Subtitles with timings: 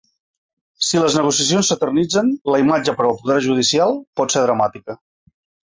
[0.87, 5.01] Si les negociacions s’eternitzen, la imatge per al poder judicial pot ser dramàtica.